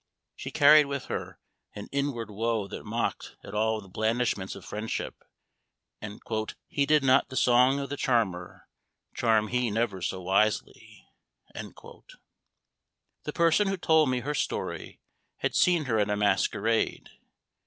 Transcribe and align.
She 0.35 0.49
carried 0.49 0.87
with 0.87 1.05
her 1.13 1.39
an 1.75 1.87
inward 1.91 2.31
woe 2.31 2.67
that 2.67 2.83
mocked 2.85 3.35
at 3.43 3.53
all 3.53 3.79
the 3.79 3.87
blandishments 3.87 4.55
of 4.55 4.65
friendship, 4.65 5.13
and 6.01 6.19
"heeded 6.67 7.03
not 7.03 7.29
the 7.29 7.35
song 7.35 7.79
of 7.79 7.91
the 7.91 7.97
charmer, 7.97 8.67
charm 9.13 9.49
he 9.49 9.69
never 9.69 10.01
so 10.01 10.19
wisely." 10.23 11.07
The 11.53 11.67
person 13.35 13.67
who 13.67 13.77
told 13.77 14.09
me 14.09 14.21
her 14.21 14.33
story 14.33 14.99
had 15.37 15.53
seen 15.53 15.85
her 15.85 15.99
at 15.99 16.09
a 16.09 16.17
masquerade. 16.17 17.11